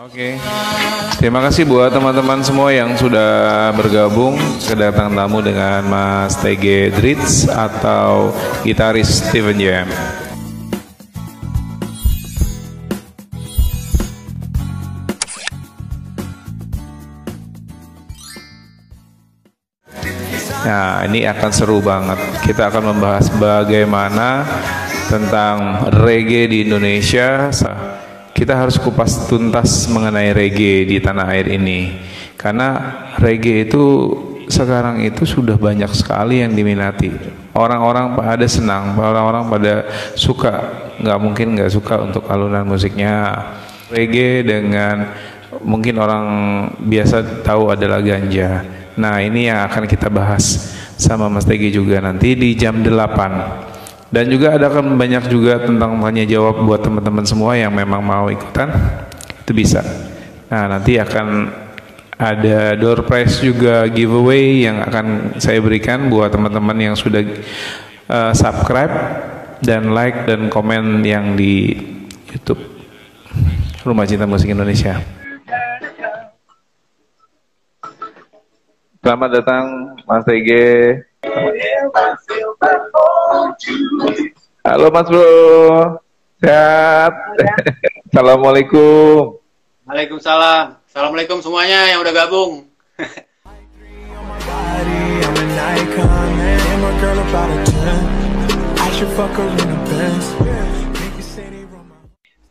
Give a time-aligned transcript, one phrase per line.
[0.00, 0.40] Oke,
[1.20, 8.32] terima kasih buat teman-teman semua yang sudah bergabung kedatangan tamu dengan Mas TG Dritz atau
[8.64, 9.84] gitaris Steven Jam.
[20.64, 22.16] Nah, ini akan seru banget.
[22.48, 24.40] Kita akan membahas bagaimana
[25.12, 27.52] tentang reggae di Indonesia.
[28.42, 31.94] Kita harus kupas tuntas mengenai reggae di tanah air ini.
[32.34, 32.74] Karena
[33.22, 33.84] reggae itu
[34.50, 37.14] sekarang itu sudah banyak sekali yang diminati.
[37.54, 39.74] Orang-orang pada senang, orang-orang pada
[40.18, 40.54] suka.
[40.98, 43.46] Nggak mungkin nggak suka untuk alunan musiknya.
[43.94, 45.14] Reggae dengan
[45.62, 46.26] mungkin orang
[46.82, 48.66] biasa tahu adalah ganja.
[48.98, 53.81] Nah ini yang akan kita bahas sama Mas Tegi juga nanti di jam 8
[54.12, 58.28] dan juga ada akan banyak juga tentang tanya jawab buat teman-teman semua yang memang mau
[58.28, 58.68] ikutan
[59.40, 59.80] itu bisa
[60.52, 61.48] nah nanti akan
[62.20, 67.24] ada door prize juga giveaway yang akan saya berikan buat teman-teman yang sudah
[68.06, 68.92] uh, subscribe
[69.64, 71.74] dan like dan komen yang di
[72.30, 72.62] YouTube
[73.82, 75.02] Rumah Cinta Musik Indonesia.
[79.02, 80.50] Selamat datang Mas TG.
[84.66, 85.22] Halo Mas Bro.
[86.42, 87.14] Sehat.
[88.10, 89.38] Assalamualaikum.
[89.86, 90.82] Waalaikumsalam.
[90.82, 92.66] Assalamualaikum semuanya yang udah gabung.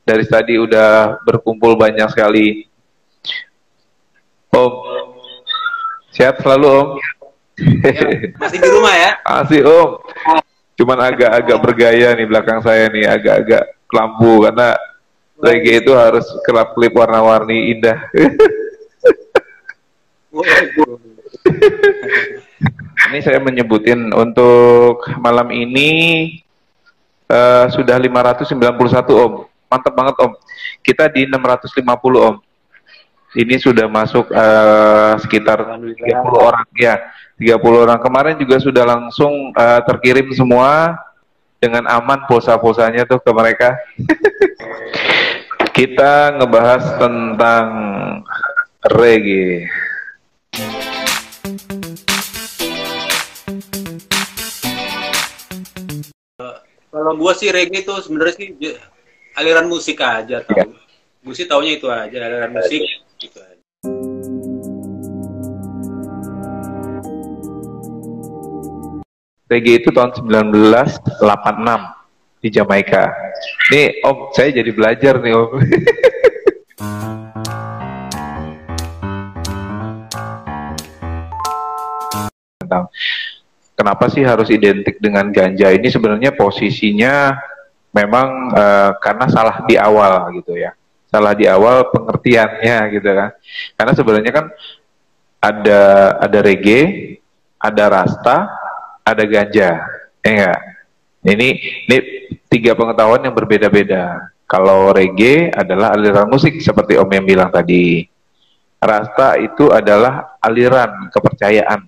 [0.07, 2.71] Dari tadi udah berkumpul banyak sekali.
[4.55, 4.73] Om,
[6.15, 6.87] sehat selalu Om.
[7.61, 9.11] Ya, masih di rumah ya?
[9.21, 9.89] Masih Om.
[10.81, 14.73] Cuman agak-agak bergaya nih belakang saya nih, agak-agak lampu karena
[15.41, 17.97] reggae itu harus kelap-kelip warna-warni indah.
[23.11, 26.31] ini saya menyebutin untuk malam ini
[27.27, 28.57] uh, sudah 591
[29.11, 29.33] Om.
[29.67, 30.31] Mantap banget Om.
[30.81, 31.83] Kita di 650
[32.17, 32.35] Om.
[33.31, 36.03] Ini sudah masuk uh, sekitar 30
[36.35, 36.99] orang ya.
[37.39, 40.99] 30 orang kemarin juga sudah langsung uh, terkirim semua
[41.55, 43.79] dengan aman pulsa-pulsanya tuh ke mereka.
[45.79, 47.67] Kita ngebahas tentang
[48.99, 49.71] reggae.
[56.91, 58.47] Kalau gua sih reggae itu sebenarnya sih
[59.39, 60.59] aliran musik aja tau.
[60.59, 60.67] Ya.
[61.21, 63.61] Gue sih taunya itu aja aliran musik gitu aja.
[69.51, 71.21] Reggae itu tahun 1986
[72.41, 73.13] di Jamaika.
[73.69, 75.51] Nih Om, saya jadi belajar nih Om.
[82.63, 82.87] Tentang
[83.75, 87.35] kenapa sih harus identik dengan ganja ini sebenarnya posisinya
[87.91, 90.71] memang uh, karena salah di awal gitu ya.
[91.11, 93.29] Salah di awal pengertiannya gitu kan.
[93.75, 94.45] Karena sebenarnya kan
[95.43, 95.81] ada
[96.23, 97.19] ada reggae,
[97.59, 98.47] ada rasta,
[99.03, 99.83] ada ganja,
[100.23, 100.59] ya enggak?
[101.21, 101.47] Ini
[101.91, 101.97] ini
[102.47, 104.31] tiga pengetahuan yang berbeda-beda.
[104.47, 108.07] Kalau reggae adalah aliran musik seperti Om yang bilang tadi.
[108.81, 111.85] Rasta itu adalah aliran kepercayaan.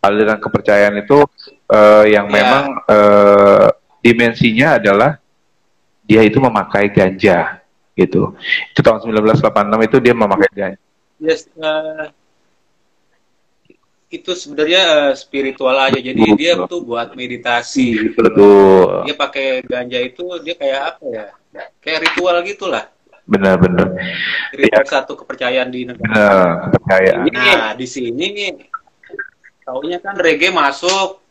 [0.00, 1.26] Aliran kepercayaan itu
[1.68, 2.36] uh, yang yeah.
[2.38, 3.68] memang uh,
[4.00, 5.20] dimensinya adalah
[6.04, 7.63] dia itu memakai ganja
[7.94, 8.34] gitu.
[8.74, 10.78] Itu tahun 1986 itu dia memakai ganja.
[11.22, 12.10] Yes, uh,
[14.10, 15.98] itu sebenarnya uh, spiritual aja.
[15.98, 16.38] Jadi betul.
[16.38, 18.14] dia tuh buat meditasi.
[18.14, 19.06] Betul.
[19.06, 21.26] Dia pakai ganja itu dia kayak apa ya?
[21.82, 22.84] Kayak ritual gitulah.
[23.24, 23.88] Benar-benar.
[24.52, 24.90] Ritual ya.
[24.90, 26.12] satu kepercayaan di negara.
[26.12, 27.24] Benar, kepercayaan.
[27.32, 28.50] Nah di sini nih
[29.64, 31.23] taunya kan reggae masuk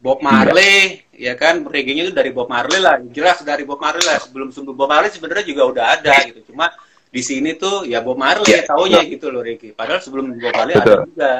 [0.00, 4.04] Bob Marley ya, ya kan reggae-nya itu dari Bob Marley lah jelas dari Bob Marley
[4.04, 6.72] lah sebelum sebelum Bob Marley sebenarnya juga udah ada gitu cuma
[7.10, 9.12] di sini tuh ya Bob Marley ya, taunya ya.
[9.12, 10.88] gitu loh reggae padahal sebelum Bob Marley Betul.
[10.88, 11.32] ada juga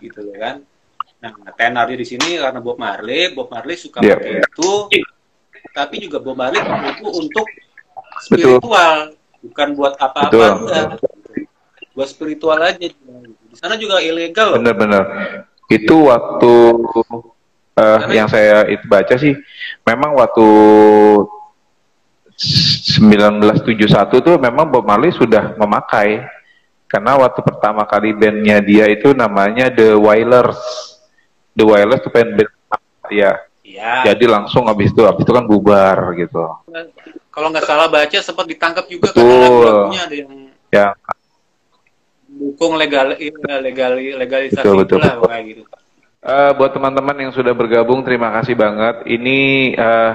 [0.00, 0.56] gitu loh kan.
[1.18, 4.14] Nah, tenarnya di sini karena Bob Marley, Bob Marley suka yeah.
[4.14, 4.72] pakai itu,
[5.74, 7.46] tapi juga Bob Marley itu untuk
[8.22, 9.50] spiritual, Betul.
[9.50, 10.86] bukan buat apa-apa enggak.
[11.98, 12.86] Buat spiritual aja.
[12.86, 14.62] Di sana juga ilegal.
[14.62, 15.02] Bener-bener.
[15.66, 16.52] Itu waktu
[17.78, 19.38] uh, yang saya itu baca sih,
[19.86, 20.46] memang waktu
[22.38, 26.22] 1971 tuh memang Bob Marley sudah memakai
[26.88, 30.58] karena waktu pertama kali bandnya dia itu namanya The Wailers.
[31.52, 32.50] The Wailers itu band band
[33.12, 33.32] ya.
[33.68, 34.14] Iya.
[34.14, 36.40] Jadi langsung habis itu habis itu kan bubar gitu.
[37.28, 39.28] Kalau nggak salah baca sempat ditangkap juga Betul.
[39.28, 40.30] karena lagunya ada yang
[40.72, 40.92] yang
[42.38, 43.12] dukung legal
[43.60, 45.28] legal legalisasi Betul, betul, itulah betul.
[45.28, 45.62] kayak gitu.
[46.18, 49.06] Eh, buat teman-teman yang sudah bergabung, terima kasih banget.
[49.06, 49.38] Ini
[49.78, 50.12] eh,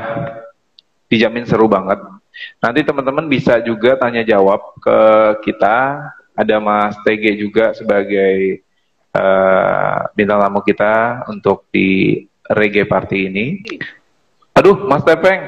[1.08, 2.04] dijamin seru banget.
[2.60, 5.00] Nanti teman-teman bisa juga tanya jawab ke
[5.48, 6.04] kita.
[6.34, 8.60] Ada Mas TG juga sebagai
[9.16, 12.20] eh, bintang tamu kita untuk di
[12.52, 13.46] reggae party ini.
[14.60, 15.40] Aduh, Mas Tepeng,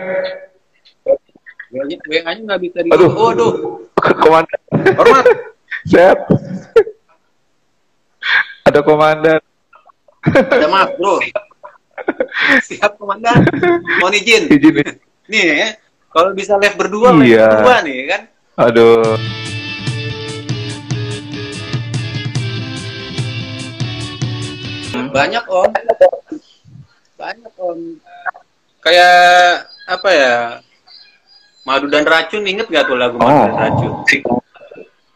[1.75, 3.11] WA-nya nggak bisa di Aduh.
[3.11, 3.53] Oh, aduh.
[4.23, 4.59] komandan,
[4.95, 5.25] Hormat.
[5.83, 6.19] sehat.
[8.65, 9.41] Ada komandan.
[10.25, 11.21] Ada maaf, Bro.
[12.61, 13.45] Siap, Komandan.
[14.01, 14.43] Mohon izin.
[14.49, 14.93] Izin nih.
[15.29, 15.69] Ya,
[16.09, 17.47] kalau bisa live berdua, live Iya.
[17.49, 18.21] berdua nih kan.
[18.55, 19.17] Aduh.
[25.15, 25.71] Banyak om,
[27.15, 27.79] banyak om.
[28.83, 29.15] Kayak
[29.87, 30.35] apa ya?
[31.65, 33.57] Madu dan racun inget gak tuh lagu Madu dan Oh.
[33.57, 33.91] Racun?
[34.05, 34.17] Si,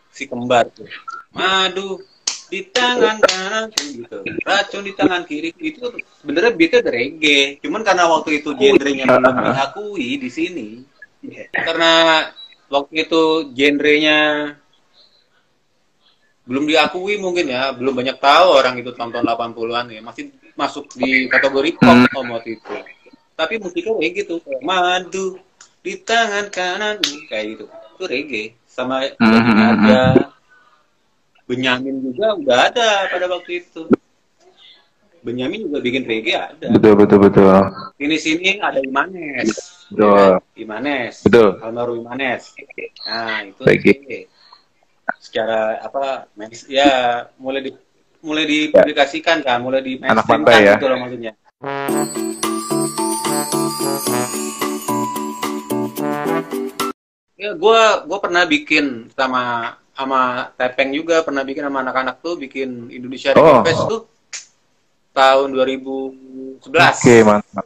[0.10, 0.88] si kembar tuh.
[1.30, 2.02] Madu
[2.50, 4.26] di tangan kanan gitu.
[4.42, 5.86] Racun di tangan kiri itu
[6.20, 7.62] sebenarnya beatnya dari reggae.
[7.62, 10.68] Cuman karena waktu itu genrenya belum diakui di sini.
[11.54, 12.26] Karena
[12.68, 14.20] waktu itu genrenya
[16.50, 21.30] belum diakui mungkin ya, belum banyak tahu orang itu tahun 80-an ya, masih masuk di
[21.30, 22.74] kategori pop om waktu itu.
[23.38, 25.38] Tapi musiknya kayak gitu, kayak madu
[25.86, 26.98] di tangan kanan
[27.30, 27.66] kayak gitu.
[27.70, 29.86] Itu reggae sama Mhm.
[29.86, 30.29] ada
[31.50, 33.90] Benyamin juga udah ada pada waktu itu.
[35.26, 36.70] Benyamin juga bikin reggae ada.
[36.70, 37.50] Betul betul betul.
[37.98, 39.50] Ini sini ada Imanes.
[39.90, 40.38] Betul.
[40.38, 40.62] Ya?
[40.62, 41.26] Imanes.
[41.26, 41.58] Betul.
[41.66, 42.54] Almarhum Imanes.
[43.02, 44.30] Nah, itu Reggae.
[45.20, 46.30] secara apa
[46.70, 47.72] ya mulai di
[48.22, 50.74] mulai dipublikasikan kan, mulai di Anak pantai kan ya.
[50.78, 51.34] gitu loh maksudnya.
[57.36, 62.88] Ya, gua gua pernah bikin sama sama Tepeng juga pernah bikin sama anak-anak tuh bikin
[62.88, 63.64] Indonesia Reggae Oh.
[63.68, 64.02] Fest tuh
[65.12, 66.64] tahun 2011.
[67.04, 67.66] Oke, mantap.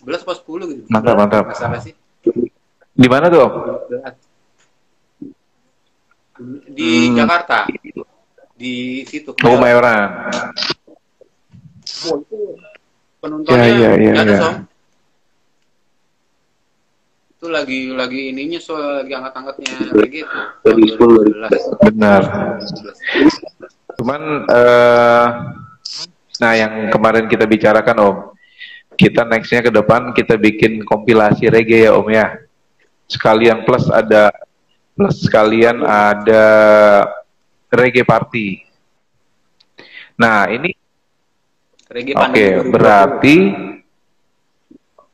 [0.00, 0.82] 11 apa 10 gitu.
[0.88, 1.44] Mantap, mantap.
[1.44, 1.92] Nggak salah sih.
[2.96, 3.40] Di mana tuh?
[3.44, 3.52] Om?
[3.92, 4.16] 2011.
[6.72, 7.16] Di Hmm.
[7.16, 7.58] Jakarta.
[8.56, 9.36] Di situ.
[9.44, 10.32] Oh, Mayoran.
[12.08, 12.38] Oh, itu
[13.20, 14.38] penontonnya Ya, ya, ya, ada, ya.
[14.40, 14.54] Som.
[17.46, 20.38] Itu lagi lagi ininya soal lagi angkat-angkatnya lagi itu.
[20.66, 21.78] tahun 2011.
[21.78, 22.22] Benar.
[23.94, 25.26] Cuman eh
[26.42, 28.16] nah yang kemarin kita bicarakan Om,
[28.98, 32.34] kita nextnya ke depan kita bikin kompilasi reggae ya Om ya.
[33.06, 34.34] Sekalian plus ada
[34.98, 36.46] plus sekalian ada
[37.70, 38.58] reggae party.
[40.18, 40.74] Nah ini
[41.86, 42.74] Reggae oke 2020.
[42.74, 43.36] berarti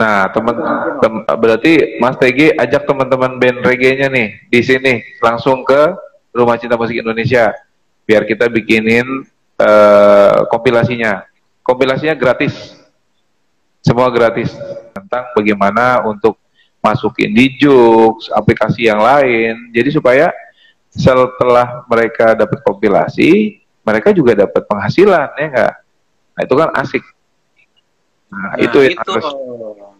[0.02, 0.56] nah teman
[0.98, 5.94] tem- berarti Mas TG ajak teman-teman band reggae-nya nih di sini langsung ke
[6.34, 7.54] Rumah Cinta Musik Indonesia
[8.02, 9.06] biar kita bikinin
[9.62, 11.22] eh, kompilasinya.
[11.62, 12.74] Kompilasinya gratis.
[13.82, 14.50] Semua gratis
[14.94, 16.38] tentang bagaimana untuk
[16.82, 19.70] masukin di Joox, aplikasi yang lain.
[19.70, 20.30] Jadi supaya
[20.90, 25.74] setelah mereka dapat kompilasi, mereka juga dapat penghasilan ya enggak?
[26.32, 27.04] Nah, itu kan asik.
[28.32, 29.28] Nah, Nah, itu yang itu harus.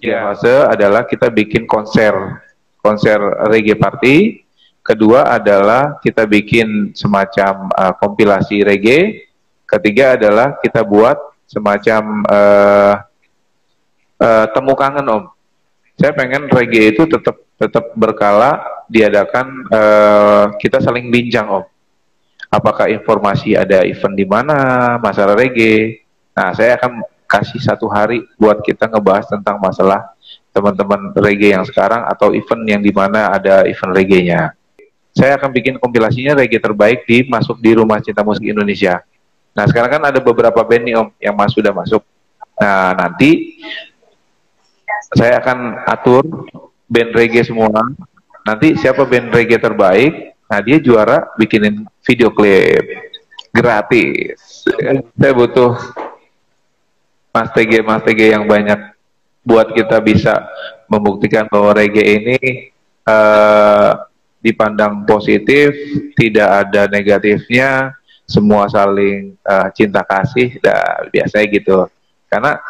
[0.02, 2.17] Ya, fase adalah kita bikin konser,
[2.81, 3.20] konser
[3.52, 4.17] reggae party.
[4.82, 9.30] Kedua adalah kita bikin semacam uh, kompilasi reggae.
[9.62, 11.14] Ketiga adalah kita buat
[11.47, 12.95] semacam uh,
[14.18, 15.25] uh, temu kangen om.
[15.95, 18.59] Saya pengen reggae itu tetap tetap berkala
[18.90, 21.64] diadakan uh, kita saling bincang om.
[22.50, 26.02] Apakah informasi ada event di mana masalah reggae?
[26.35, 30.12] Nah, saya akan kasih satu hari buat kita ngebahas tentang masalah
[30.53, 34.53] teman-teman reggae yang sekarang atau event yang di mana ada event reggae-nya.
[35.17, 39.01] Saya akan bikin kompilasinya reggae terbaik di masuk di Rumah Cinta Musik Indonesia.
[39.57, 42.05] Nah, sekarang kan ada beberapa band nih Om yang mas sudah masuk.
[42.61, 43.61] Nah, nanti
[45.17, 46.25] saya akan atur
[46.89, 47.73] band reggae semua.
[48.45, 53.12] Nanti siapa band reggae terbaik, nah dia juara bikinin video klip
[53.53, 54.65] gratis.
[55.17, 55.77] Saya butuh
[57.33, 58.93] Mas TG Mas TG yang banyak
[59.43, 60.47] buat kita bisa
[60.87, 62.39] membuktikan bahwa reggae ini
[63.09, 63.91] eh,
[64.43, 65.73] dipandang positif,
[66.19, 67.95] tidak ada negatifnya,
[68.29, 71.79] semua saling eh, cinta kasih, dah biasanya gitu.
[72.31, 72.61] Karena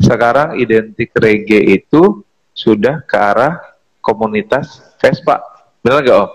[0.00, 2.24] sekarang identik reggae itu
[2.56, 3.60] sudah ke arah
[4.00, 5.44] komunitas Vespa,
[5.84, 6.30] benar nggak Om?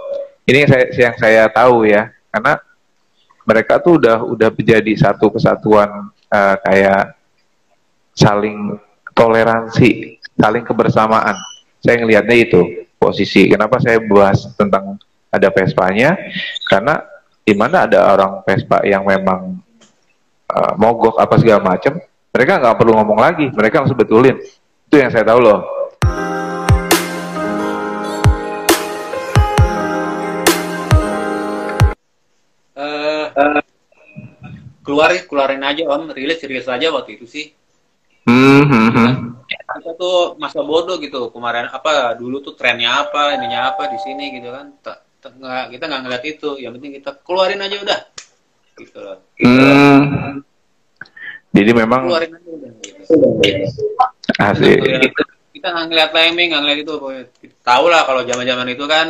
[0.45, 2.61] Ini yang saya, yang saya tahu ya, karena
[3.45, 7.14] mereka tuh udah udah menjadi satu kesatuan eh, kayak
[8.15, 8.79] saling
[9.11, 11.35] toleransi, saling kebersamaan.
[11.83, 13.51] Saya ngelihatnya itu posisi.
[13.51, 14.97] Kenapa saya bahas tentang
[15.29, 16.15] ada Vespanya?
[16.65, 17.03] Karena
[17.45, 19.59] di mana ada orang Vespa yang memang
[20.49, 21.99] uh, mogok apa segala macam
[22.33, 23.45] mereka nggak perlu ngomong lagi.
[23.51, 24.39] Mereka langsung betulin.
[24.89, 25.59] Itu yang saya tahu loh.
[32.75, 33.61] Uh,
[34.81, 36.09] keluar keluarin aja om.
[36.09, 37.53] Rilis rilis aja waktu itu sih
[38.25, 41.29] hmm, hmm, kita tuh masa bodoh gitu.
[41.29, 44.73] Kemarin apa dulu tuh trennya apa ininya apa di sini gitu kan.
[45.25, 46.49] Nggak kita nggak ngeliat itu.
[46.57, 47.99] Yang penting kita keluarin aja udah.
[48.75, 49.17] Gitu loh.
[49.39, 50.43] Hmm.
[51.55, 52.71] jadi memang keluarin aja udah.
[52.81, 53.83] Gitu.
[54.35, 54.77] asik
[55.55, 56.93] kita nggak ngeliat timing nggak ngeliat itu.
[57.41, 59.07] Kita tahu lah kalau zaman zaman itu kan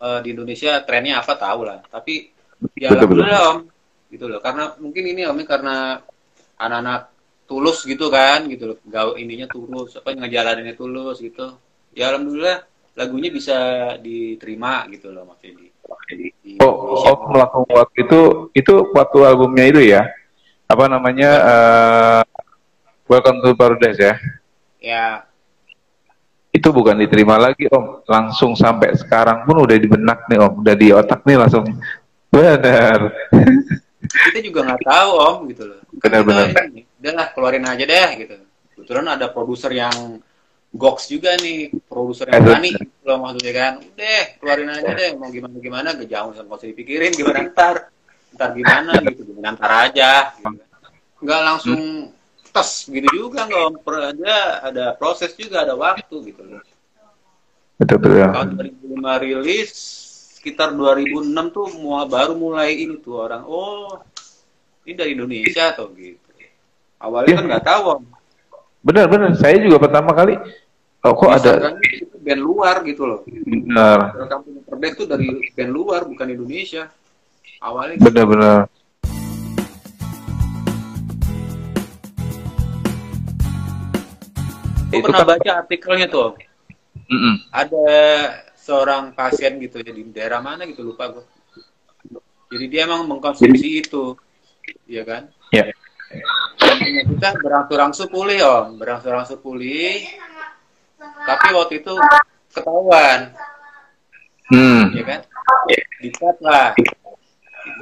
[0.00, 1.78] uh, di Indonesia trennya apa tahu lah.
[1.86, 2.30] Tapi
[2.78, 3.58] ya betul, alhamdulillah om.
[4.08, 4.40] Gitu loh.
[4.40, 6.00] Karena mungkin ini om karena
[6.56, 7.15] anak-anak
[7.46, 11.56] tulus gitu kan gitu loh gaul ininya tulus apa ngejalaninnya tulus gitu
[11.94, 13.56] ya alhamdulillah lagunya bisa
[14.00, 15.68] diterima gitu loh Mas Fendi.
[16.58, 18.20] Oh, oh melakukan waktu itu
[18.56, 20.02] itu waktu albumnya itu ya
[20.66, 22.22] apa namanya uh,
[23.06, 24.14] Welcome to Paradise ya?
[24.82, 25.06] Ya.
[26.50, 30.74] Itu bukan diterima lagi Om, langsung sampai sekarang pun udah di benak nih Om, udah
[30.74, 31.62] di otak nih langsung
[32.34, 33.14] benar.
[34.10, 35.78] Kita juga nggak tahu Om gitu loh.
[36.02, 36.50] Benar-benar.
[36.50, 38.36] Udah lah keluarin aja deh gitu.
[38.76, 40.20] Kebetulan ada produser yang
[40.76, 42.70] Gox juga nih produser yang berani
[43.06, 43.72] lo maksudnya kan.
[43.80, 45.88] Udah keluarin aja deh mau gimana gimana.
[45.96, 47.48] Gak jauh sama usah dipikirin gimana?
[47.48, 47.76] Ntar
[48.36, 48.92] ntar gimana?
[49.00, 50.60] Gitu gimana ntar aja gitu.
[51.16, 52.12] nggak langsung
[52.52, 53.80] tes gitu juga nggak
[54.16, 54.36] aja
[54.68, 56.60] ada proses juga ada waktu gitu loh.
[57.76, 58.48] Betul betul tahun
[58.84, 59.72] 2005 rilis
[60.40, 64.00] sekitar 2006 tuh mau baru mulai ini tuh orang oh
[64.86, 66.25] ini dari Indonesia atau gitu
[67.00, 67.38] awalnya ya.
[67.38, 67.82] kan nggak tahu
[68.86, 70.34] benar benar saya juga pertama kali
[71.04, 75.72] oh, kok Bisa, ada itu band luar gitu loh benar kampung Perdek itu dari band
[75.72, 76.88] luar bukan Indonesia
[77.60, 78.32] awalnya benar gitu.
[78.32, 78.58] benar
[84.86, 85.32] Gue pernah kan...
[85.36, 86.40] baca artikelnya tuh.
[87.10, 87.34] Mm -mm.
[87.52, 87.90] Ada
[88.56, 91.26] seorang pasien gitu ya di daerah mana gitu lupa gue.
[92.54, 94.16] Jadi dia emang mengkonsumsi itu,
[94.88, 95.28] ya kan?
[95.52, 95.68] Iya.
[95.68, 95.85] Yeah
[96.56, 98.66] dan kita berangsur-angsur pulih om.
[98.80, 100.04] Berangsur-angsur pulih
[101.26, 101.94] tapi waktu itu
[102.54, 103.34] ketahuan.
[104.52, 104.94] Hmm.
[104.94, 105.20] ya kan?
[106.00, 106.72] Dikat lah.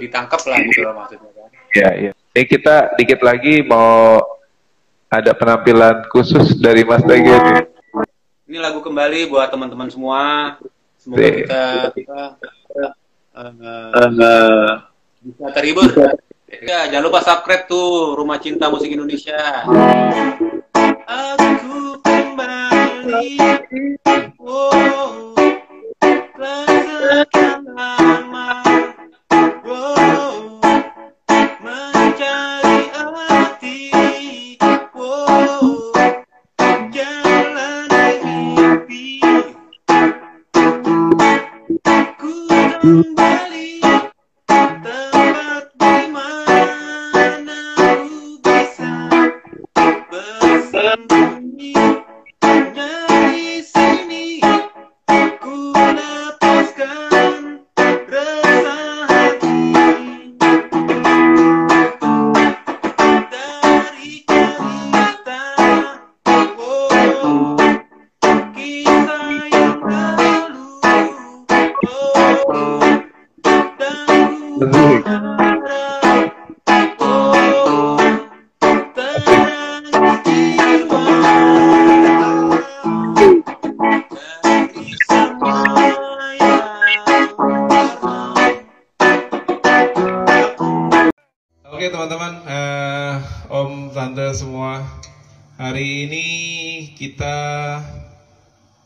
[0.01, 1.49] Ditangkap lah gitu loh maksudnya kan.
[1.75, 2.13] Ya ya.
[2.35, 4.19] Ini kita dikit lagi mau
[5.07, 7.71] ada penampilan khusus dari Mas Dage
[8.55, 10.55] ini lagu kembali buat teman-teman semua.
[11.01, 12.23] Semoga kita, kita
[13.35, 14.71] uh, uh,
[15.27, 15.91] bisa terhibur
[16.63, 19.67] Ya, jangan lupa subscribe tuh Rumah Cinta Musik Indonesia.
[21.09, 23.41] Aku kembali.
[24.39, 25.35] Oh,
[26.39, 28.04] rasakan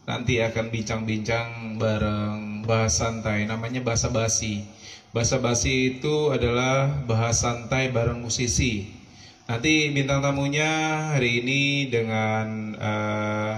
[0.09, 4.65] nanti akan bincang-bincang bareng bahas santai namanya bahasa basi
[5.13, 8.89] bahasa basi itu adalah bahas santai bareng musisi.
[9.49, 10.69] Nanti bintang tamunya
[11.17, 13.57] hari ini dengan uh,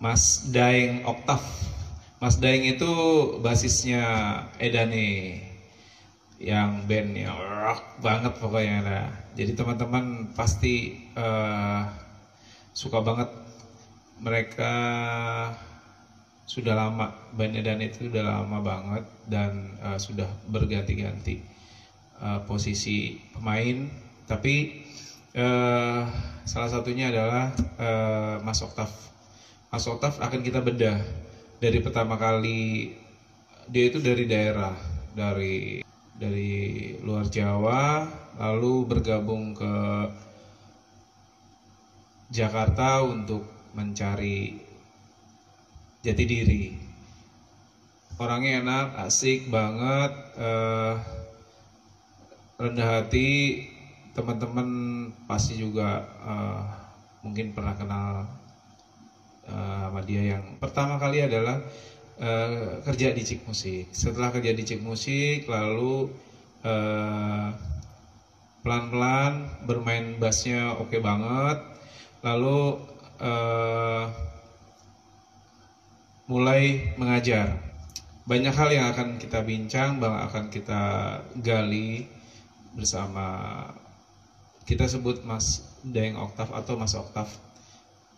[0.00, 1.44] Mas Daeng Oktav
[2.18, 2.88] Mas Daeng itu
[3.44, 4.02] basisnya
[4.56, 5.42] Edane
[6.40, 9.10] yang bandnya rock banget pokoknya nah.
[9.34, 11.82] jadi teman-teman pasti uh,
[12.72, 13.28] suka banget.
[14.18, 14.72] Mereka
[16.48, 21.44] sudah lama bandnya dan itu sudah lama banget dan uh, sudah berganti-ganti
[22.18, 23.86] uh, posisi pemain.
[24.26, 24.84] Tapi
[25.38, 26.02] uh,
[26.48, 28.88] salah satunya adalah uh, Mas Oktav
[29.68, 30.96] Mas Oktav akan kita bedah
[31.60, 32.96] dari pertama kali
[33.68, 34.72] dia itu dari daerah
[35.12, 35.84] dari
[36.16, 38.08] dari luar Jawa
[38.40, 39.74] lalu bergabung ke
[42.28, 43.40] Jakarta untuk
[43.72, 44.52] mencari
[46.04, 46.64] jati diri.
[48.20, 50.94] Orangnya enak asik banget eh,
[52.60, 53.30] rendah hati.
[54.12, 54.68] Teman-teman
[55.24, 56.62] pasti juga eh,
[57.24, 58.28] mungkin pernah kenal
[59.48, 60.36] eh, sama dia.
[60.36, 61.64] Yang pertama kali adalah
[62.20, 63.88] eh, kerja di Cik Musik.
[63.94, 66.12] Setelah kerja di Cik Musik lalu
[66.60, 67.48] eh,
[68.60, 71.77] pelan-pelan bermain bassnya oke banget
[72.22, 72.78] lalu
[73.22, 74.04] eh,
[76.28, 77.56] mulai mengajar.
[78.28, 80.82] Banyak hal yang akan kita bincang, bang akan kita
[81.40, 82.04] gali
[82.76, 83.64] bersama.
[84.68, 87.24] Kita sebut Mas Daeng Oktav atau Mas Oktav.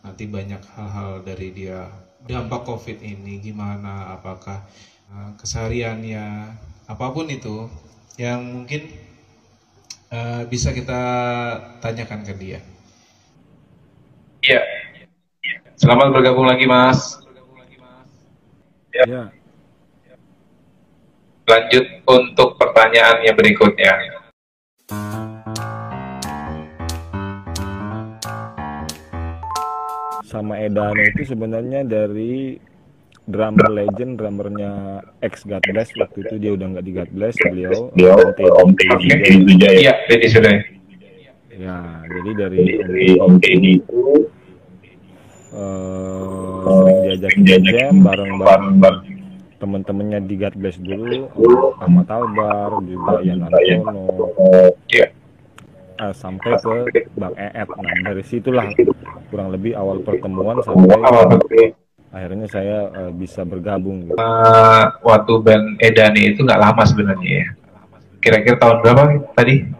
[0.02, 1.86] Nanti banyak hal-hal dari dia.
[2.26, 4.66] Dampak COVID ini gimana, apakah
[5.14, 6.52] uh, kesehariannya,
[6.90, 7.70] apa pun itu
[8.18, 8.90] yang mungkin
[10.10, 11.00] uh, bisa kita
[11.78, 12.60] tanyakan ke dia.
[14.40, 14.62] Iya.
[15.76, 17.20] Selamat bergabung lagi, Mas.
[18.96, 19.04] Ya.
[19.04, 19.24] ya.
[21.44, 23.92] Lanjut untuk pertanyaan yang berikutnya.
[30.24, 32.54] Sama Edano itu sebenarnya dari
[33.28, 37.90] drummer legend, drummernya ex God Bless waktu itu dia udah nggak di God Bless beliau
[38.62, 39.70] Om Teddy itu ya.
[39.74, 40.79] Iya, Teddy sudah.
[41.60, 41.76] Ya,
[42.08, 42.64] jadi dari
[43.20, 44.00] Om Teddy itu
[45.52, 47.34] uh, sering diajak
[47.68, 48.80] jam bareng-bareng
[49.60, 51.28] teman-temannya di God Bless dulu
[51.84, 54.08] Ahmad Albar juga Yan Antono.
[54.88, 55.12] Yeah.
[56.00, 57.68] uh, sampai ke Bang Eet.
[57.68, 58.72] Nah dari situlah
[59.28, 61.76] kurang lebih awal pertemuan sampai
[62.10, 64.16] akhirnya saya uh, bisa bergabung gitu.
[64.16, 67.48] uh, waktu band Edani itu nggak lama sebenarnya ya.
[68.24, 69.02] Kira-kira tahun berapa
[69.36, 69.79] tadi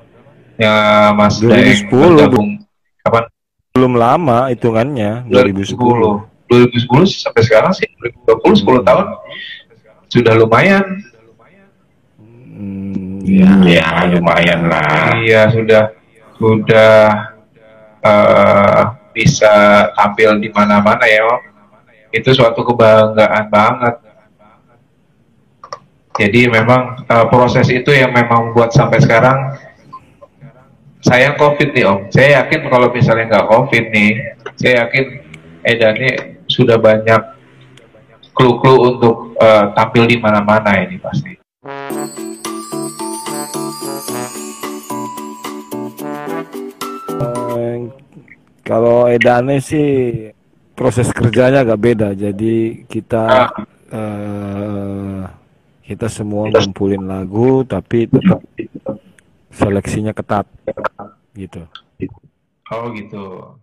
[0.61, 0.77] ya
[1.17, 2.61] Mas 2010 bergabung.
[3.01, 3.25] Kapan?
[3.73, 5.73] Belum lama hitungannya 2010
[6.51, 7.89] 2010 sampai sekarang sih
[8.29, 9.07] 2020 10 tahun.
[10.11, 10.85] Sudah lumayan.
[12.51, 13.89] Hmm, ya, ya.
[14.11, 15.17] lumayan lah.
[15.23, 15.85] Iya sudah.
[16.41, 16.93] Sudah
[18.03, 18.83] uh,
[19.15, 21.43] bisa tampil di mana-mana ya, Om.
[22.11, 23.97] Itu suatu kebanggaan banget.
[26.19, 29.55] Jadi memang uh, proses itu yang memang buat sampai sekarang
[31.01, 32.01] saya COVID nih Om.
[32.13, 34.11] Saya yakin kalau misalnya nggak COVID nih,
[34.61, 35.05] saya yakin
[35.65, 36.09] Edani
[36.49, 37.21] sudah banyak
[38.37, 41.33] clue-clue untuk uh, tampil di mana-mana ini pasti.
[47.21, 47.89] Uh,
[48.65, 49.89] kalau Edane sih
[50.77, 52.09] proses kerjanya agak beda.
[52.13, 53.53] Jadi kita
[53.93, 55.21] uh,
[55.85, 58.41] kita semua ngumpulin lagu tapi tetap
[59.51, 60.47] seleksinya ketat
[61.35, 61.67] gitu.
[62.71, 63.59] Oh gitu.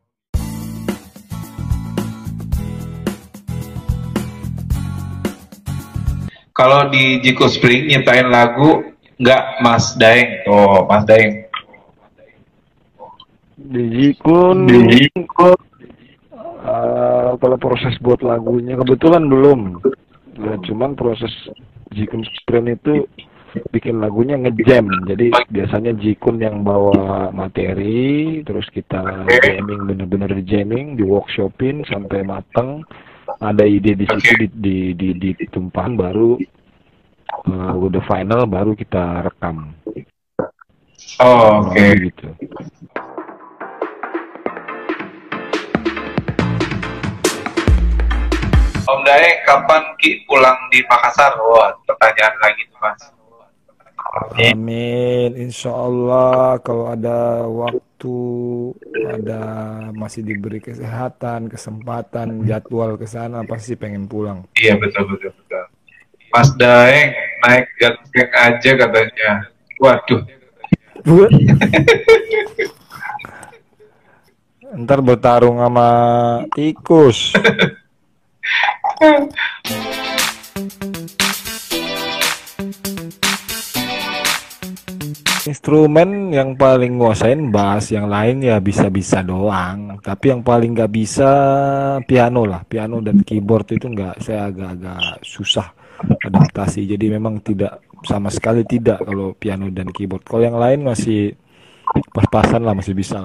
[6.58, 8.82] kalau di Jiko Spring nyiptain lagu
[9.21, 11.45] nggak Mas Daeng oh Mas Daeng
[13.62, 15.54] di Jiko di Jiko
[16.65, 19.86] uh, kalau proses buat lagunya kebetulan belum
[20.41, 21.30] ya, cuman proses
[21.93, 23.06] Jikun Spring itu
[23.71, 31.03] bikin lagunya ngejam jadi biasanya Jikun yang bawa materi terus kita jamming bener-bener jamming di
[31.03, 32.85] workshopin sampai mateng
[33.41, 34.49] ada ide di situ okay.
[34.49, 36.39] di, di, di, ditumpahan baru
[37.47, 39.75] uh, udah final baru kita rekam.
[41.21, 41.73] Oh, oke.
[41.73, 41.91] Okay.
[42.09, 42.27] Gitu.
[48.87, 51.35] Om Dae, kapan Ki pulang di Makassar?
[51.35, 53.16] Wah, pertanyaan lagi tuh Mas.
[54.36, 55.36] Amin.
[55.38, 58.17] Insya Allah kalau ada waktu
[59.08, 59.41] ada
[59.93, 64.43] masih diberi kesehatan, kesempatan, jadwal ke sana pasti pengen pulang.
[64.58, 65.65] Iya betul betul betul.
[66.34, 67.13] Mas Daeng
[67.45, 69.32] naik gateng aja katanya.
[69.80, 70.21] Waduh.
[74.67, 75.88] Ntar bertarung sama
[76.51, 77.32] tikus.
[85.47, 89.95] Instrumen yang paling nguasain bass, yang lain ya bisa-bisa doang.
[90.03, 91.31] Tapi yang paling nggak bisa
[92.03, 95.71] piano lah, piano dan keyboard itu nggak, saya agak-agak susah
[96.27, 96.83] adaptasi.
[96.91, 100.27] Jadi memang tidak sama sekali tidak kalau piano dan keyboard.
[100.27, 101.31] Kalau yang lain masih
[102.12, 103.23] pas-pasan lah, masih bisa.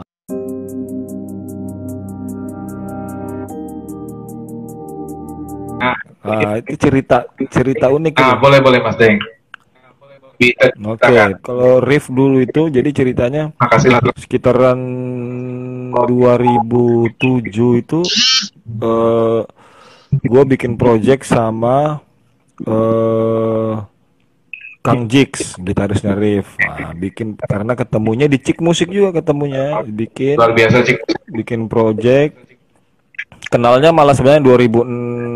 [5.82, 9.18] Nah, Ah, itu cerita cerita unik Ah, boleh boleh Mas Deng.
[10.42, 11.30] Bisa Oke, ceritakan.
[11.38, 14.00] kalau riff dulu itu jadi ceritanya Makasih lah.
[14.18, 14.78] sekitaran
[15.92, 17.46] 2007
[17.78, 18.00] itu
[18.82, 19.40] eh
[20.12, 22.02] gue bikin project sama
[22.62, 23.74] eh
[24.82, 26.58] Kang Jix, gitarisnya Riff.
[26.58, 30.98] Nah, bikin karena ketemunya di Cik Musik juga ketemunya, bikin Luar biasa Cik.
[31.30, 32.34] bikin project.
[33.46, 34.82] Kenalnya malah sebenarnya 2006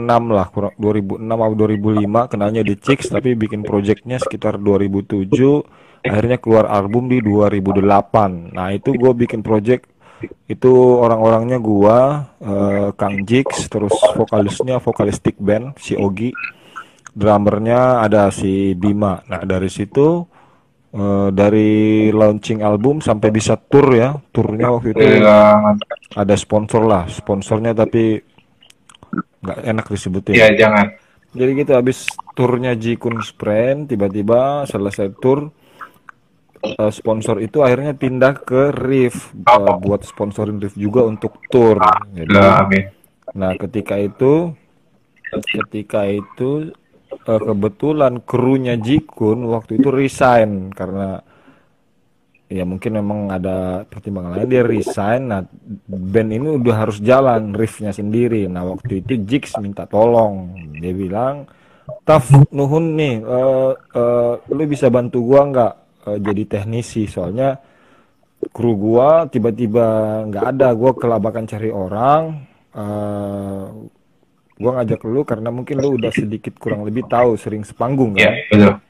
[0.06, 5.30] lah, kurang 2006 atau 2005 kenalnya di Chicks tapi bikin projectnya sekitar 2007
[6.06, 9.96] akhirnya keluar album di 2008 nah itu gue bikin project
[10.46, 11.98] itu orang-orangnya gua
[12.40, 16.32] eh, Kang Jix terus vokalisnya vokalistik band si Ogi.
[17.16, 19.24] Drummernya ada si Bima.
[19.28, 20.24] Nah dari situ
[20.92, 25.40] eh, dari launching album sampai bisa tour ya turnya waktu itu Iya,
[26.16, 27.04] ada sponsor lah.
[27.08, 28.20] Sponsornya tapi
[29.42, 30.86] nggak enak disebutin ya jangan.
[31.32, 31.98] jadi gitu habis
[32.34, 35.50] turnya Jikun Sprint tiba-tiba selesai tur
[36.62, 41.38] eh, sponsor itu akhirnya pindah ke Riff eh, buat sponsorin Riff juga untuk
[42.14, 42.84] jadi Lah, amin.
[43.36, 44.52] nah ketika itu
[45.44, 46.72] ketika itu
[47.12, 51.20] eh, kebetulan krunya Jikun waktu itu resign karena
[52.46, 54.50] ya mungkin memang ada pertimbangan lain.
[54.50, 55.42] Dia resign nah
[55.86, 58.46] band ini udah harus jalan riffnya sendiri.
[58.46, 60.54] Nah waktu itu Jix minta tolong.
[60.78, 61.46] Dia bilang
[62.02, 65.72] Taf nuhun nih eh, eh, lu bisa bantu gua nggak
[66.10, 67.06] eh, jadi teknisi?
[67.06, 67.58] Soalnya
[68.50, 70.68] kru gua tiba-tiba nggak ada.
[70.74, 72.22] Gua kelabakan cari orang
[72.74, 73.64] eh,
[74.56, 78.34] gua ngajak lu karena mungkin lu udah sedikit kurang lebih tahu sering sepanggung kan?
[78.50, 78.85] Betul.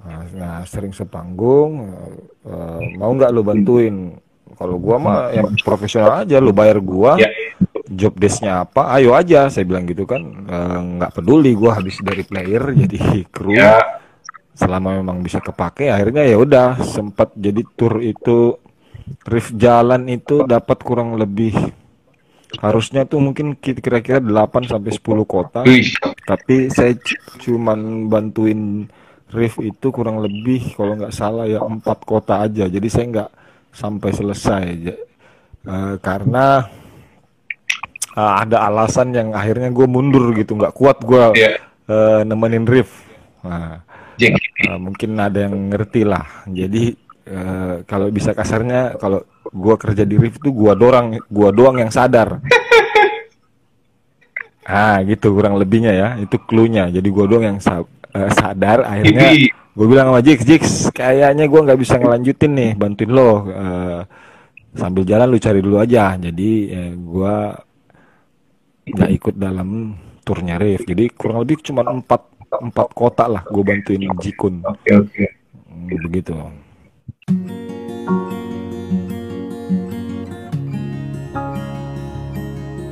[0.00, 1.92] Nah, nah, sering sepanggung,
[2.44, 4.16] eh, mau nggak lu bantuin?
[4.56, 7.28] Kalau gua mah yang profesional aja, lu bayar gua, Ya.
[7.90, 12.24] job desknya apa, ayo aja, saya bilang gitu kan, Eh, nggak peduli gua habis dari
[12.24, 13.78] player jadi kru, Ya,
[14.56, 18.56] selama memang bisa kepake, akhirnya ya udah sempat jadi tour itu,
[19.28, 21.54] riff jalan itu dapat kurang lebih
[22.58, 25.62] harusnya tuh mungkin ki- kira-kira 8 sampai 10 kota.
[26.26, 26.92] Tapi saya
[27.40, 28.86] cuman bantuin
[29.30, 32.66] Riff itu kurang lebih kalau nggak salah ya empat kota aja.
[32.66, 33.30] Jadi saya nggak
[33.70, 34.64] sampai selesai.
[34.82, 35.02] Ja-
[35.70, 36.66] eh, karena
[38.18, 40.58] eh, ada alasan yang akhirnya gue mundur gitu.
[40.58, 41.54] Nggak kuat gue ya,
[41.90, 42.90] eh, nemenin Riff
[43.40, 43.80] nah,
[44.20, 46.44] eh, mungkin ada yang ngerti lah.
[46.44, 46.92] Jadi
[47.24, 51.92] eh, kalau bisa kasarnya kalau gua kerja di Riff itu gua doang gua doang yang
[51.92, 52.38] sadar.
[54.70, 56.08] Ah gitu kurang lebihnya ya.
[56.22, 56.94] Itu cluenya.
[56.94, 57.58] Jadi gua doang yang
[58.14, 59.30] eh, sadar akhirnya
[59.70, 64.02] gue bilang sama Jix Jix kayaknya gua nggak bisa ngelanjutin nih bantuin lo Eh,
[64.70, 66.14] sambil jalan lu cari dulu aja.
[66.14, 67.50] Jadi eh, gua
[68.86, 69.94] nggak ikut dalam
[70.26, 74.66] turnya Riff jadi kurang lebih cuma empat empat kota lah gue bantuin Jikun.
[74.66, 75.24] Oke, oke.
[75.70, 76.34] Hmm, begitu.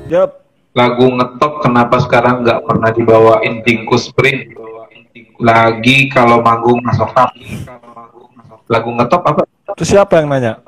[0.09, 0.41] Yap,
[0.73, 4.55] Lagu ngetop kenapa sekarang nggak pernah dibawain Tingku Sprint?
[5.39, 7.31] Lagi kalau manggung masuk tap.
[8.69, 9.43] Lagu ngetop apa?
[9.79, 10.59] itu siapa yang nanya?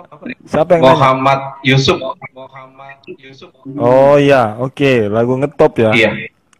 [0.46, 0.94] Siapa yang nanya?
[0.94, 1.98] Muhammad Yusuf.
[2.30, 3.50] Muhammad Yusuf.
[3.74, 5.90] Oh iya, oke, lagu ngetop ya.
[5.90, 6.10] Iya.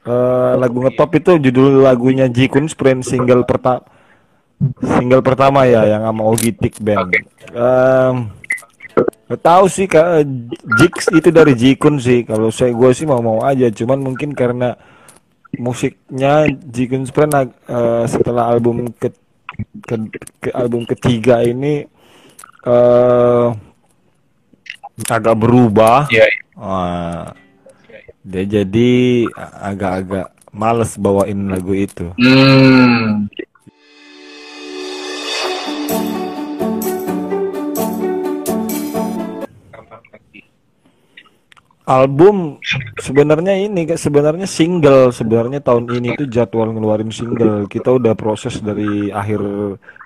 [0.00, 3.84] Eh, lagu ngetop itu judul lagunya Jikun Sprint single pertama
[4.80, 7.12] single pertama ya yang sama Ogitik Band.
[7.52, 8.14] Em,
[9.28, 10.24] nggak tahu sih kak
[10.80, 12.24] Jix itu dari Jikun sih.
[12.24, 13.68] Kalau saya gue sih mau mau aja.
[13.68, 14.72] Cuman mungkin karena
[15.58, 19.10] musiknya Jikun Sprint ag- eh, setelah album ke,
[19.82, 19.94] ke,
[20.38, 21.88] ke album ketiga ini
[22.60, 23.46] eh
[25.08, 26.06] agak berubah.
[26.12, 26.28] Iya.
[26.60, 27.32] Wah,
[28.20, 28.90] dia jadi
[29.64, 32.12] agak-agak males bawain lagu itu.
[32.20, 33.30] Hmm.
[41.90, 42.62] Album
[43.02, 45.10] sebenarnya ini sebenarnya single.
[45.10, 47.66] Sebenarnya tahun ini tuh jadwal ngeluarin single.
[47.66, 49.42] Kita udah proses dari akhir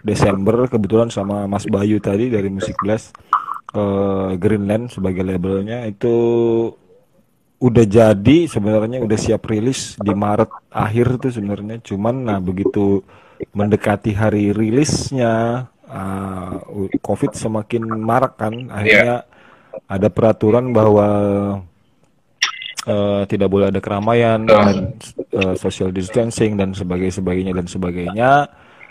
[0.01, 3.13] Desember kebetulan sama Mas Bayu tadi dari Musik Blast
[3.77, 5.85] eh, Greenland sebagai labelnya.
[5.85, 6.17] Itu
[7.61, 11.85] udah jadi sebenarnya udah siap rilis di Maret akhir tuh sebenarnya.
[11.85, 13.05] Cuman nah begitu
[13.53, 18.73] mendekati hari rilisnya ah, u- COVID semakin marak kan.
[18.73, 19.29] Akhirnya
[19.85, 21.09] ada peraturan bahwa
[22.87, 24.97] eh, tidak boleh ada keramaian dan
[25.33, 28.31] eh, social distancing dan sebagainya sebagainya dan sebagainya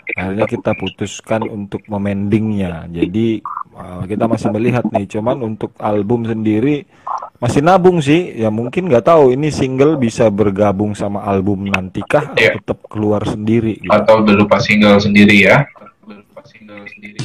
[0.04, 3.40] akhirnya kita putuskan untuk memendingnya jadi
[3.72, 6.84] uh, kita masih melihat nih cuman untuk album sendiri
[7.40, 12.40] masih nabung sih ya mungkin nggak tahu ini single bisa bergabung sama album nantikah atau
[12.40, 12.52] Iya.
[12.60, 13.90] tetap keluar sendiri gitu.
[13.92, 15.66] Atau berupa single sendiri ya?
[16.04, 17.20] Berupa single sendiri.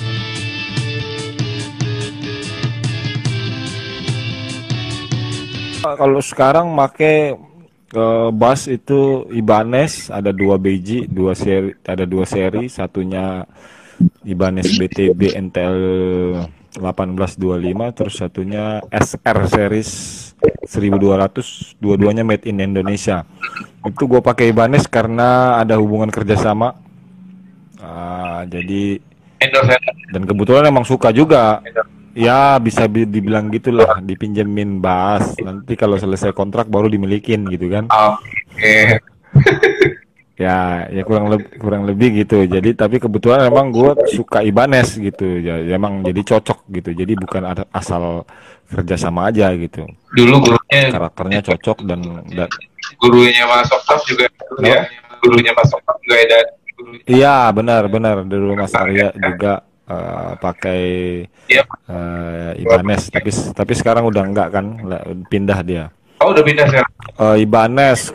[5.79, 7.35] Kalau sekarang make
[7.95, 13.47] eh, bass itu Ibanez ada dua biji, dua seri, ada dua seri, satunya
[14.27, 15.77] Ibanez BTB NTL
[16.79, 19.91] 1825, terus satunya SR series
[20.67, 23.25] 1200, dua-duanya made in Indonesia.
[23.83, 26.75] Itu gue pakai Ibanez karena ada hubungan kerjasama.
[27.79, 28.99] Ah, jadi
[30.11, 31.63] dan kebetulan emang suka juga.
[32.19, 35.39] Ya bisa bi- dibilang gitulah, dipinjemin bass.
[35.39, 37.87] Nanti kalau selesai kontrak baru dimilikin gitu kan.
[37.87, 38.99] Oke.
[40.39, 42.47] Ya, ya kurang lebih kurang lebih gitu.
[42.47, 45.35] Jadi tapi kebetulan emang gue suka Ibanez gitu.
[45.43, 46.95] Ya, ya emang jadi cocok gitu.
[46.95, 47.43] Jadi bukan
[47.75, 48.23] asal
[48.71, 49.83] kerja sama aja gitu.
[50.15, 52.47] Dulu gurunya Karakternya cocok dan, dan
[53.03, 54.31] gurunya Mas Oktaf juga
[54.63, 54.87] ya.
[55.19, 56.39] Gurunya Mas Oktaf juga ada.
[57.03, 60.81] iya benar benar dulu Mas Arya juga eh, pakai
[61.49, 64.65] eh, Ibanez tapi tapi sekarang udah enggak kan
[65.27, 65.85] pindah dia.
[66.19, 66.91] Oh udah pindah sekarang.
[67.19, 68.11] Eh, Ibanez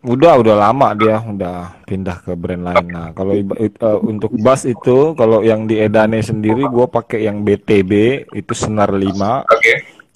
[0.00, 2.86] udah udah lama dia udah pindah ke brand lain.
[2.88, 7.92] Nah kalau eh, untuk bass itu kalau yang di Edane sendiri gue pakai yang BTB
[8.32, 9.02] itu senar 5
[9.44, 9.74] Oke.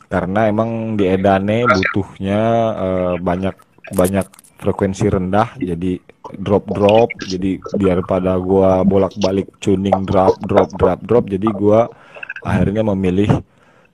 [0.09, 2.40] karena emang di Edane butuhnya
[2.79, 3.57] eh, banyak
[3.93, 4.27] banyak
[4.59, 5.99] frekuensi rendah jadi
[6.40, 11.90] drop drop jadi biar pada gua bolak-balik tuning drop drop drop drop jadi gua
[12.45, 13.31] akhirnya memilih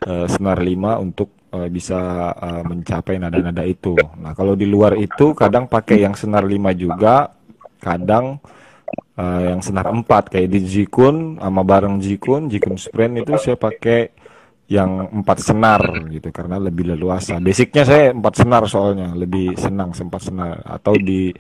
[0.07, 3.95] eh, senar 5 untuk eh, bisa eh, mencapai nada-nada itu.
[4.21, 7.31] Nah, kalau di luar itu kadang pakai yang senar 5 juga,
[7.79, 8.43] kadang
[9.17, 14.11] eh, yang senar 4 kayak di Jikun sama bareng Jikun, Jikun Sprint itu saya pakai
[14.71, 15.83] yang empat senar
[16.15, 17.43] gitu karena lebih leluasa.
[17.43, 21.35] Basicnya saya empat senar soalnya lebih senang sempat senar atau di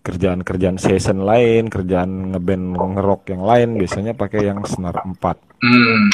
[0.00, 5.36] kerjaan-kerjaan season lain, kerjaan ngeband ngerok yang lain biasanya pakai yang senar 4.
[5.66, 6.08] Hmm.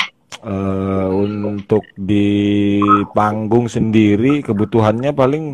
[0.46, 2.80] Eh, untuk di
[3.12, 5.44] panggung sendiri kebutuhannya paling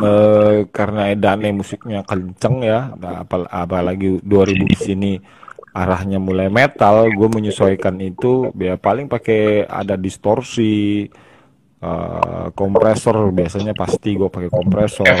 [0.00, 5.12] eh, karena Edane musiknya kenceng ya, nah, apal- apalagi 2000 di sini
[5.70, 11.06] arahnya mulai metal, gue menyesuaikan itu ya paling pakai ada distorsi,
[11.78, 15.18] eh, kompresor biasanya pasti gue pakai kompresor eh,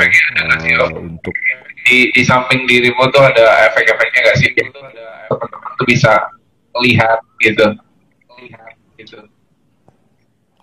[0.98, 1.34] untuk
[1.80, 4.50] Di, di samping di remote tuh ada efek-efeknya nggak sih?
[4.52, 6.12] Teman-teman tuh bisa
[6.84, 7.66] lihat gitu.
[8.36, 9.18] Lihat gitu.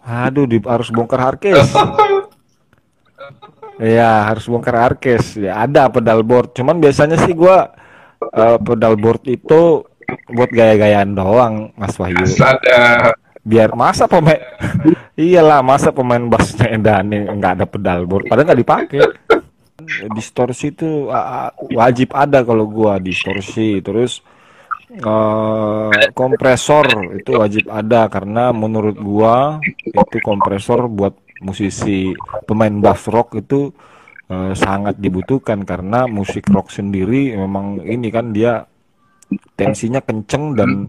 [0.08, 1.74] Aduh, di, harus bongkar hardcase.
[3.78, 5.38] Iya, harus bongkar hardcase.
[5.38, 6.58] Ya, ada pedal board.
[6.58, 7.77] Cuman biasanya sih gua
[8.22, 9.86] eh, pedal board itu
[10.32, 12.24] buat gaya-gayaan doang, Mas Wahyu.
[12.24, 13.12] Ada
[13.48, 14.44] Biar masa pemain
[15.16, 19.00] Iyalah, masa pemain bassnya Endane nggak ada pedal board, padahal nggak dipakai.
[20.12, 23.80] Distorsi itu ah, wajib ada kalau gua distorsi.
[23.80, 24.20] Terus
[24.92, 32.12] eh, kompresor itu wajib ada karena menurut gua itu kompresor buat musisi
[32.44, 33.72] pemain bass rock itu
[34.28, 38.64] eh, sangat dibutuhkan karena musik rock sendiri memang ini kan dia
[39.60, 40.88] tensinya kenceng dan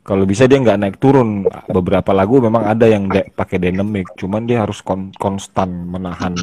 [0.00, 1.44] kalau bisa dia nggak naik turun.
[1.70, 6.34] Beberapa lagu memang ada yang de- pakai dynamic cuman dia harus kon- konstan menahan